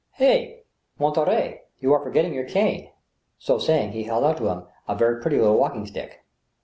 "Hi! 0.17 0.61
Monterey, 0.97 1.61
you 1.77 1.93
are 1.93 2.01
forgetting 2.03 2.33
your 2.33 2.43
cane." 2.49 2.89
So 3.37 3.59
saying, 3.59 3.91
he 3.91 4.05
held 4.05 4.23
out 4.23 4.37
to 4.37 4.47
him 4.47 4.63
a 4.87 4.95
very 4.95 5.21
pretty 5.21 5.37
little 5.37 5.59
walking 5.59 5.85
stick. 5.85 6.21